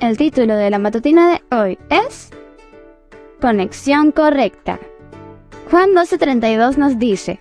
[0.00, 2.30] El título de la matutina de hoy es
[3.40, 4.80] Conexión correcta.
[5.70, 7.40] Juan 12:32 nos dice,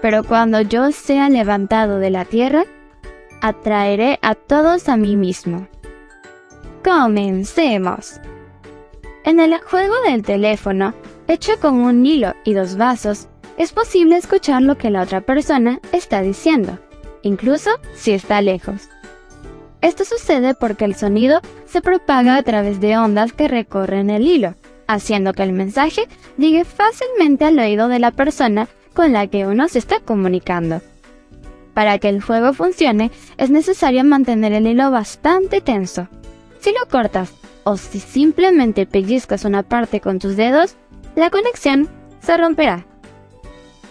[0.00, 2.64] Pero cuando yo sea levantado de la tierra,
[3.42, 5.68] atraeré a todos a mí mismo.
[6.82, 8.20] Comencemos.
[9.24, 10.94] En el juego del teléfono,
[11.28, 13.28] hecho con un hilo y dos vasos,
[13.58, 16.78] es posible escuchar lo que la otra persona está diciendo
[17.22, 18.88] incluso si está lejos.
[19.82, 24.54] Esto sucede porque el sonido se propaga a través de ondas que recorren el hilo,
[24.86, 26.06] haciendo que el mensaje
[26.38, 30.80] llegue fácilmente al oído de la persona con la que uno se está comunicando.
[31.74, 36.06] Para que el juego funcione, es necesario mantener el hilo bastante tenso.
[36.60, 37.32] Si lo cortas
[37.64, 40.76] o si simplemente pellizcas una parte con tus dedos,
[41.16, 41.88] la conexión
[42.20, 42.86] se romperá.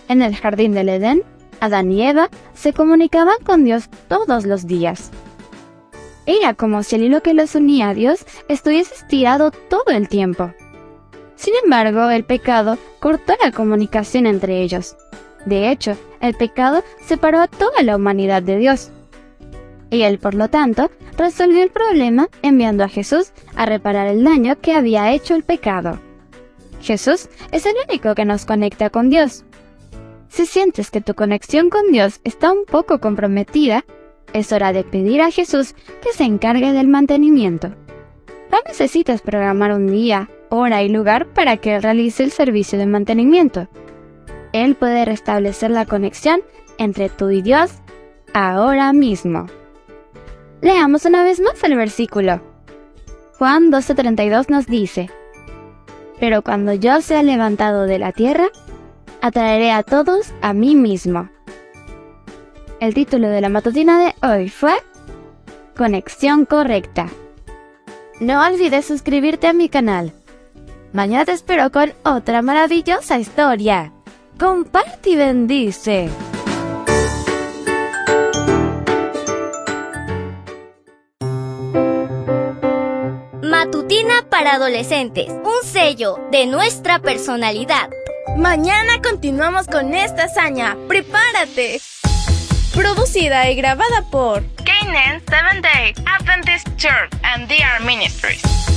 [0.07, 1.23] En el jardín del Edén,
[1.59, 5.11] Adán y Eva se comunicaban con Dios todos los días.
[6.25, 10.53] Era como si el hilo que los unía a Dios estuviese estirado todo el tiempo.
[11.35, 14.95] Sin embargo, el pecado cortó la comunicación entre ellos.
[15.45, 18.91] De hecho, el pecado separó a toda la humanidad de Dios.
[19.89, 24.59] Y él, por lo tanto, resolvió el problema enviando a Jesús a reparar el daño
[24.61, 25.99] que había hecho el pecado.
[26.81, 29.43] Jesús es el único que nos conecta con Dios.
[30.29, 33.83] Si sientes que tu conexión con Dios está un poco comprometida,
[34.33, 37.69] es hora de pedir a Jesús que se encargue del mantenimiento.
[38.51, 42.85] No necesitas programar un día, hora y lugar para que Él realice el servicio de
[42.85, 43.67] mantenimiento.
[44.51, 46.41] Él puede restablecer la conexión
[46.77, 47.71] entre tú y Dios
[48.33, 49.47] ahora mismo.
[50.61, 52.41] Leamos una vez más el versículo.
[53.37, 55.09] Juan 12:32 nos dice,
[56.19, 58.49] Pero cuando yo sea levantado de la tierra,
[59.21, 61.29] atraeré a todos a mí mismo.
[62.81, 64.73] El título de la matutina de hoy fue
[65.77, 67.09] Conexión correcta.
[68.19, 70.13] No olvides suscribirte a mi canal.
[70.91, 73.93] Mañana te espero con otra maravillosa historia.
[74.39, 76.09] Comparte y bendice.
[83.43, 87.91] Matutina para adolescentes, un sello de nuestra personalidad.
[88.37, 90.75] Mañana continuamos con esta hazaña.
[90.87, 91.79] ¡Prepárate!
[92.73, 98.70] Producida y grabada por Canaan Seventh Day Adventist Church and DR Ministries.